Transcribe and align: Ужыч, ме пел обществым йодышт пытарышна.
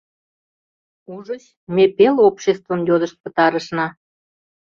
Ужыч, 1.13 1.43
ме 1.75 1.83
пел 1.95 2.15
обществым 2.29 2.79
йодышт 2.87 3.17
пытарышна. 3.23 3.87